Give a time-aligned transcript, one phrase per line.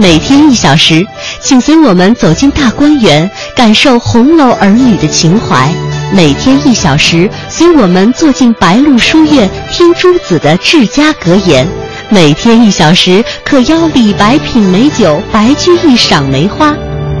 [0.00, 1.06] 每天一小时，
[1.42, 5.70] 请随我们走进大观园，感受红楼儿女的情怀。
[6.10, 11.68] 每天一小时，随我们坐进白鹿书院，听朱子的治家格言。
[12.08, 16.74] 每天一小时，可邀李白品美酒，白居易赏梅花。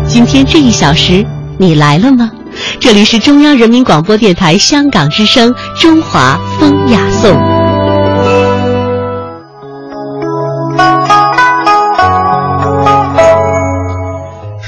[0.08, 1.22] 今天这一小时，
[1.58, 2.30] 你来了吗？
[2.80, 7.30] 这里是中央人民广播电台香港之声《中华风雅颂》。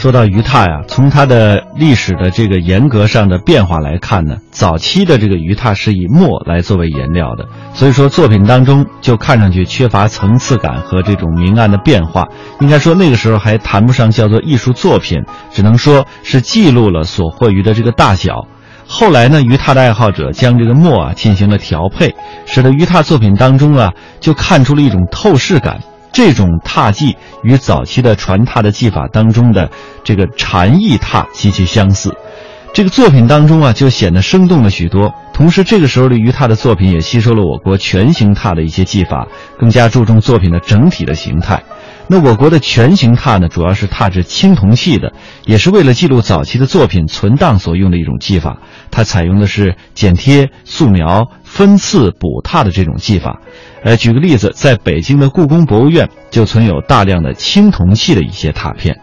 [0.02, 12.26] 说到鱼拓呀，从它的历史的这个严格上的变化来看呢，早期的这个鱼拓是以墨来作为颜料的，所以说作品当中就看上去缺乏层次感和这种明暗的变化。
[12.58, 18.48] 应该说那个时候还谈不上叫做艺术作品，只能说是记录了所获鱼的这个大小。
[18.88, 25.78] 后来呢，鱼拓的爱好者将这个墨啊进行了调配，使得鱼拓作品当中啊就看出了一种透视感。
[26.12, 29.70] 这种踏技与早期的传踏的技法当中的
[30.04, 32.14] 这个禅意踏极其相似，
[32.74, 35.14] 这个作品当中啊就显得生动了许多。
[35.32, 39.26] 同时，这个时候的于拓的作品也吸收了我国全形踏的一些技法，
[39.58, 41.62] 更加注重作品的整体的形态。
[42.08, 45.12] 那我国的全形拓呢，主要是拓制青铜器的，
[45.46, 48.58] 也是为了记录早期的作品存档所用的一种技法。
[48.90, 53.40] 它采用的是剪贴、素描、分次、补拓的这种技法。
[53.82, 59.00] 呃，举个例子，在北京的故宫博物院就存有大量的青铜器的一些拓片。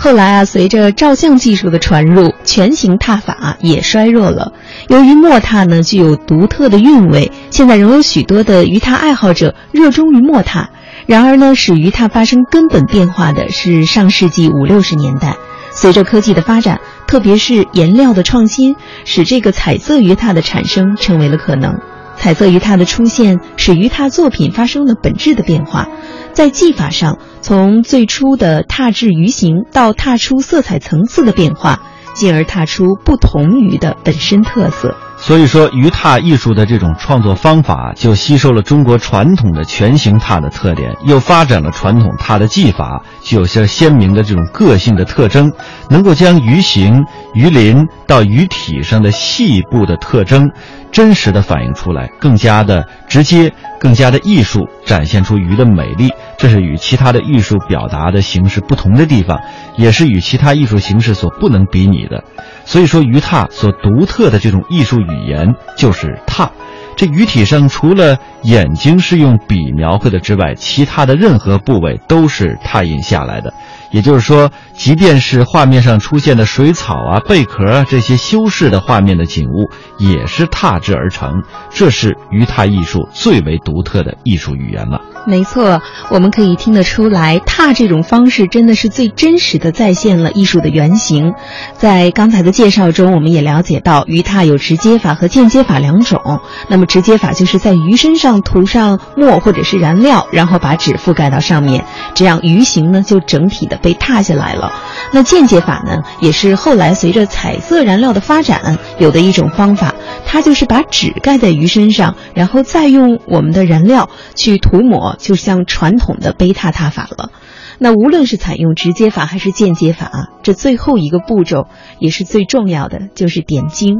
[0.00, 4.52] 后来啊，随着照相技术的传入，全形拓法也衰弱了。
[4.86, 10.68] 由于墨拓呢具有独特的韵味，现在仍有许多的鱼拓爱好者热衷于墨拓。
[11.06, 15.34] 然而呢，使鱼拓发生根本变化的是上世纪五六十年代，
[15.72, 21.76] 随着科技的发展，特别是颜料的创新，使这个彩色鱼拓的产生成为了可能。
[22.16, 25.88] 彩色鱼拓的出现，使鱼拓作品发生了本质的变化，
[26.32, 27.18] 在技法上，
[27.48, 31.80] 从最初的踏制鱼形到踏出色彩层次的变化，
[32.12, 34.94] 进而踏出不同鱼的本身特色。
[35.16, 45.50] 所以说，鱼踏艺术的这种创作方法，就吸收了中国传统的全形踏的特点，又发展了传统踏的技法，具有些鲜明的这种个性的特征，
[45.88, 47.06] 能够将鱼形、
[47.38, 50.50] 鱼鳞到鱼体上的细部的特征，
[50.90, 56.10] 真实的反映出来，更加的直接，更加的艺术，展现出鱼的美丽。
[56.36, 59.40] 这是与其他的艺术表达的形式不同的地方，
[59.76, 62.24] 也是与其他艺术形式所不能比拟的。
[62.64, 66.50] 所以说，鱼拓所独特的这种艺术语言就是拓。
[66.98, 73.54] 这鱼体上除了眼睛是用笔描绘的之外，其他的任何部位都是拓印下来的。
[73.92, 81.44] 也就是说，即便是画面上出现的水草啊、贝壳啊这些修饰的画面的景物，也是拓制而成。
[81.70, 85.00] 这是鱼拓艺术最为独特的艺术语言了。
[85.26, 85.80] 没错，
[86.10, 91.32] 我们可以听得出来，拓这种方式真的是最真实的再现了艺术的原型。
[91.74, 96.40] 在刚才的介绍中，我们也了解到，鱼拓有直接法和间接法两种。
[96.68, 101.84] 那么，直接法就是在鱼身上涂上墨或者是燃料，然后把纸覆盖到上面，
[102.14, 104.72] 这样鱼形呢就整体的被踏下来了。
[105.12, 109.94] 那间接法呢，也是后来随着彩色燃料的发展有的一种方法，
[110.26, 115.14] 它就是把纸盖在鱼身上，然后再用我们的燃料去涂抹。
[115.18, 117.30] 就像传统的背踏踏法了，
[117.78, 121.68] 那无论是采用直接法还是间接法，这最后一个步骤
[121.98, 123.98] 也是最重要的，就是点睛，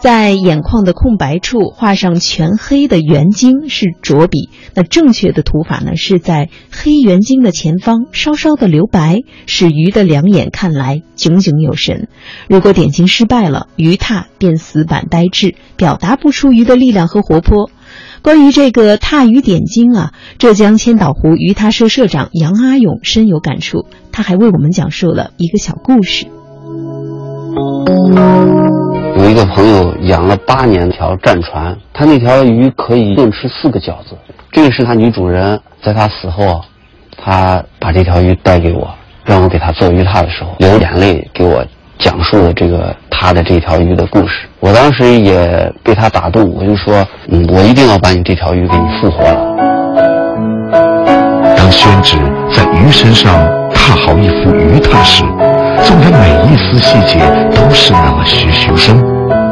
[0.00, 12.08] 在眼眶的空白处画上全黑的圆睛是着笔，那正确的涂法呢是在黑圆睛的前方稍稍的留白，使鱼的两眼看来炯炯有神。
[12.48, 17.70] 如果点睛失败了，鱼踏便死板呆滞，表达不出鱼的力量和活泼。
[18.22, 26.26] 关于这个踏鱼点睛啊，浙江千岛湖鱼踏社社长杨阿勇深有感触，他还为我们讲述了一个小故事。
[29.16, 34.16] 有一个朋友养了八年条战船，他那条鱼可以顿吃四个饺子。
[34.52, 36.62] 这个是他女主人在他死后，
[37.16, 38.94] 他把这条鱼带给我，
[39.24, 41.64] 让我给他做鱼踏的时候，流眼泪给我。
[41.98, 49.36] 讲述了这个他的这条鱼的故事，我当时也被他打动，我就说，嗯，我一定要把你这条鱼给你复活了。
[51.56, 52.16] 当宣纸
[52.54, 53.34] 在鱼身上
[53.74, 55.24] 踏好一幅鱼拓时，
[55.82, 57.18] 纵然每一丝细节
[57.56, 58.96] 都是那么栩栩生，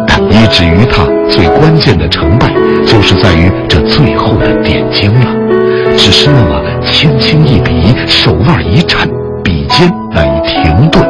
[0.07, 2.47] 但一纸鱼拓最关键的成败，
[2.87, 5.27] 就是在于这最后的点睛了。
[5.97, 9.09] 只是那么轻轻一笔，手腕一颤，
[9.43, 11.05] 笔尖那一停顿。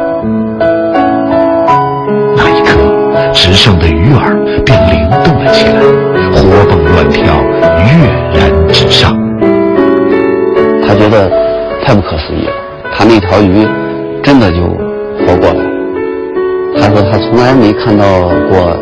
[3.37, 4.35] 池上的鱼儿
[4.65, 5.79] 便灵动了起来，
[6.33, 7.39] 活蹦乱跳，
[7.85, 7.85] 跃
[8.33, 9.15] 然纸上。
[10.81, 11.29] 他觉得
[11.85, 12.53] 太不可思议了，
[12.91, 13.63] 他那条鱼
[14.23, 14.57] 真的就
[15.19, 15.63] 活过来。
[16.81, 18.75] 他说他从来没看到过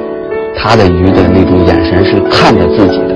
[0.58, 3.16] 他的鱼的那种眼神是看着自己的。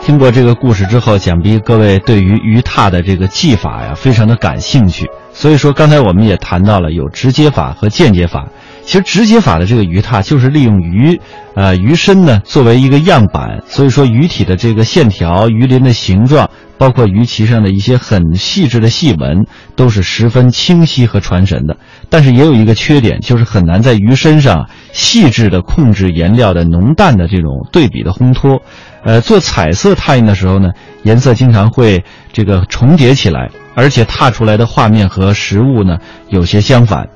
[0.00, 5.06] 听过这个故事之后，想必各位对于鱼踏的这个技法呀，非常的感兴趣。
[5.38, 8.48] 所以说，刚才我们也谈到了有直接法和间接法。
[8.84, 11.20] 其实直接法的这个鱼踏就是利用鱼，
[11.54, 19.46] 呃，鱼身呢作为一个样板，所以说鱼体的这个线条、鱼鳞的形状，包括鱼鳍上的一些很细致的细纹，
[19.76, 21.76] 都是十分清晰和传神的。
[22.08, 28.60] 但是也有一个缺点，就是很难在鱼身上细致的控制颜料的浓淡的这种对比的烘托。
[29.04, 30.70] 呃，做彩色拓印的时候呢，
[31.04, 32.02] 颜色经常会
[32.32, 35.98] 这个重叠起来，而且拓出来的画面和实物呢
[36.28, 37.08] 有些相反。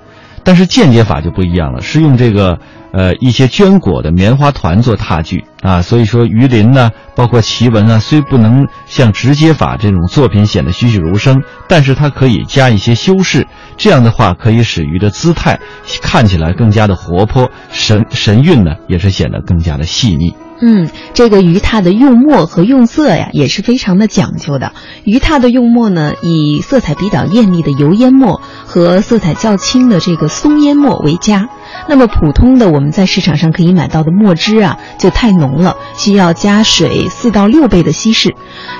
[0.44, 2.58] 但是间接法就不一样了，是用这个
[2.92, 15.60] 呃一些绢裹的棉花团做踏具啊，所以说鱼鳞呢，包括鳍纹啊，虽不能像直接法这种作品显得栩栩如生，但是它可以加一些修饰，这样的话可以使鱼的姿态
[16.02, 20.34] 看起来更加的活泼，神神韵呢也是显得更加的细腻。
[20.64, 24.72] 嗯，这个鱼拓的用墨和用色呀，也是非常的讲究的。
[25.02, 31.48] 鱼拓的用墨呢，以色彩比较艳丽的油烟墨和色彩较轻的这个松烟墨为佳。
[31.88, 38.34] 那么普通的我们在市场上可以买到的墨汁啊，就太浓了，需要加水四到六倍的稀释。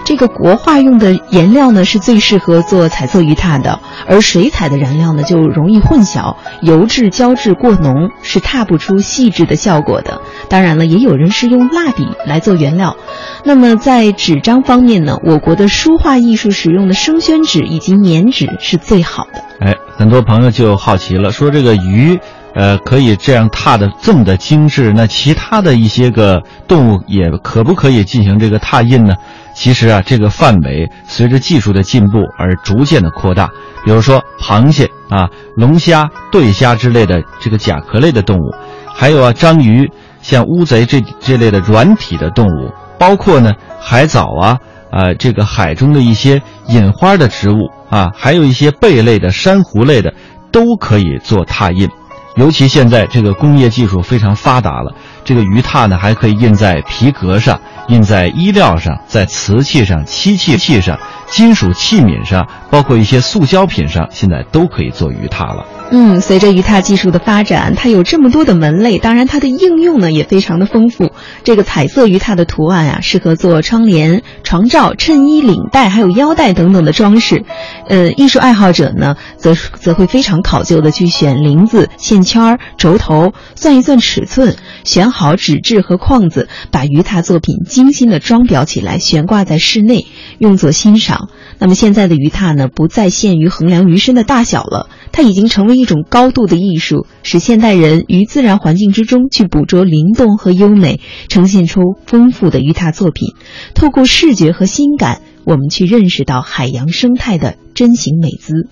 [0.04, 10.20] 这个国画用的颜料呢，是最适合做彩色鱼拓的，而水彩的燃料呢，就容易混淆，油质胶质过浓，是拓不出细致的效果的。
[10.48, 12.96] 当然了，也有人是用蜡笔来做原料。
[13.44, 19.42] 那么在纸张方面呢，我国的书画艺术使用的生宣纸以及粘纸是最好的。
[19.60, 22.20] 哎，很多朋友就好奇了，说这个鱼。
[22.54, 29.14] 呃，可以这样拓的这么的精致，那其他的一些个动物也可不可以进行这个拓印呢？
[29.54, 33.50] 其实啊，这个范围随着技术的进步而逐渐的扩大。
[33.84, 38.54] 比如说螃蟹啊、龙虾、对虾之类的这个甲壳类的动物，
[38.94, 39.90] 还有啊章鱼、
[40.20, 44.58] 像乌贼这这类的软体的动物，包括呢海藻啊、
[44.90, 50.14] 啊这个海中的一些隐花的植物啊，还有一些贝类的、珊瑚类的，
[50.50, 51.88] 都可以做拓印。
[52.36, 54.94] 尤其现在这个工业技术非常发达了，
[55.24, 60.98] 这个鱼拓呢还可以印在皮革上、印在衣料上、在瓷器上、漆器器上、
[61.32, 65.64] 金属器皿上，包括一些塑胶品上，现在都可以做鱼拓了。
[65.90, 71.10] 嗯，随着鱼拓技术的发展，它有这么多的门类，当然它的应用呢也非常的丰富。
[71.42, 77.44] 这个彩色鱼拓的图案啊，适合做窗帘、床罩、衬衣、领带，还有腰带等等的装饰。
[77.88, 90.06] 呃，艺术爱好者呢，则则会非常考究的去选林子、线圈、轴头，算一算尺寸，选好纸质和框子，把鱼拓作品精心的装裱起来，悬挂在室内，
[90.38, 91.21] 用作欣赏。
[91.58, 103.28] 那么现在的鱼拓呢，不再限于衡量鱼身的大小了，它已经成为一种高度的艺术，使现代人于自然环境之中去捕捉灵动和优美，呈现出丰富的鱼拓作品。
[103.74, 108.68] 透过视觉和心感，我们去认识到海洋生态的真形美姿。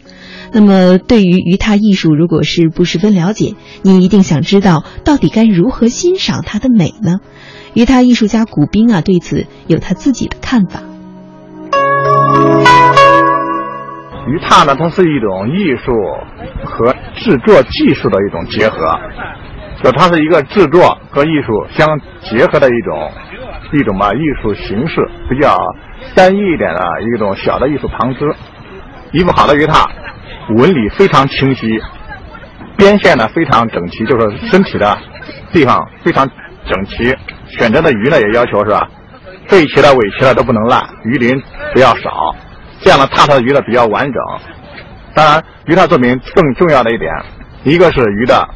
[0.52, 7.20] 那么，对于鱼拓艺术，如果是不十分了解，你一定想知道到底该如何欣赏它的美呢？
[7.72, 10.82] 鱼拓艺术家古斌啊，对此有他自己的看法。
[14.26, 15.92] 鱼拓呢，它是一种艺术
[16.64, 19.00] 和制作技术的一种结合，
[19.82, 23.10] 就它是一个制作和艺术相结合的一种
[23.72, 25.56] 一种吧艺术形式，比较
[26.14, 28.32] 单一一点的一种小的艺术旁支。
[29.12, 29.74] 一幅好的鱼拓，
[30.50, 31.80] 纹理非常清晰，
[32.76, 34.96] 边线呢非常整齐，就是身体的
[35.52, 36.28] 地方非常
[36.66, 37.16] 整齐。
[37.48, 38.88] 选择的鱼呢也要求是吧，
[39.50, 41.42] 背鳍了、尾鳍了都不能烂，鱼鳞
[41.74, 42.34] 不要少。
[42.80, 44.22] 这样呢，踏出的鱼呢比较完整。
[45.14, 47.12] 当然，鱼拓作品更重要的一点，
[47.64, 48.48] 一个是鱼的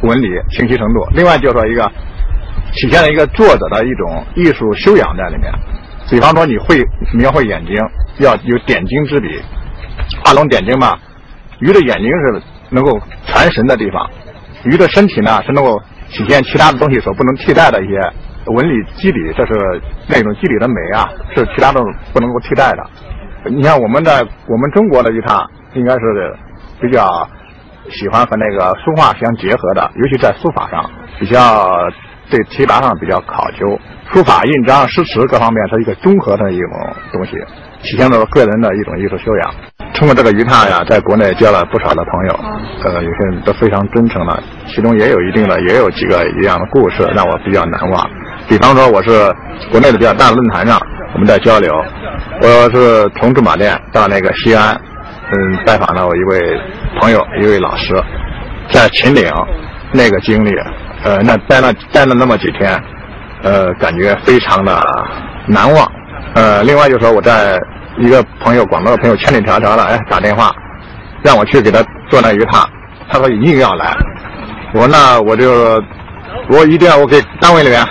[0.00, 1.86] 纹理清晰程度，另外就是说一个
[2.72, 5.52] 体现了一个作者的一种艺术修养在里面。
[6.10, 7.76] 比方说，你会描绘眼睛，
[8.18, 9.28] 要有点睛之笔，
[10.24, 10.96] 画龙点睛嘛。
[11.60, 14.08] 鱼的眼睛是能够传神的地方，
[14.64, 15.78] 鱼的身体呢是能够
[16.10, 18.00] 体现其他的东西所不能替代的一些
[18.56, 19.52] 纹理肌理，这是
[20.08, 21.80] 那种肌理的美啊，是其他的
[22.12, 23.50] 不能够替代的。
[23.50, 26.36] 你像我们的我们中国的鱼拓，应该是
[26.80, 27.06] 比较
[27.90, 30.84] 喜欢和那个书画相结合的，尤其在书法上
[31.18, 31.66] 比较
[32.30, 33.78] 对题跋上比较考究，
[34.12, 36.70] 书法、印章、诗词各方面是一个综合的一种
[37.12, 37.32] 东西，
[37.82, 39.54] 体现了个人的一种艺术修养。
[39.94, 42.40] 通过这个鱼拓呀，在国内交了不少的朋友，
[42.84, 48.10] 呃，有些人都非常真诚的，其中也有一定的，也有几个一样的故事让我比较难忘。
[48.48, 49.10] 比方说，我是
[49.70, 50.80] 国内的比较大的论坛上。
[51.14, 51.72] 我们在交流。
[52.40, 54.74] 我是从驻马店到那个西安，
[55.32, 56.60] 嗯，拜访了我一位
[57.00, 57.94] 朋友，一位老师，
[58.70, 59.24] 在秦岭
[59.92, 60.50] 那个经历，
[61.02, 62.80] 呃，那待了待了那么几天，
[63.42, 64.80] 呃，感觉非常的
[65.46, 65.90] 难忘。
[66.34, 67.58] 呃，另外就是说我在
[67.98, 70.54] 一个朋友广东的朋友千里迢迢的哎打电话，
[71.22, 72.68] 让我去给他做那一趟，
[73.10, 73.96] 他说一定要来。
[74.74, 75.82] 我说那我就
[76.48, 77.82] 我一定要我给单位里面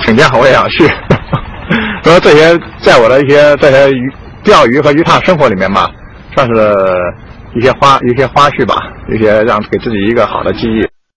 [0.00, 0.86] 请假，我也想去。
[2.02, 5.90] 所以这些在我的一些这些鱼钓鱼和鱼塘生活里面吧，
[6.34, 6.52] 算是
[7.54, 8.76] 一些花一些花絮吧，
[9.08, 10.86] 一些让给自己一个好的记忆。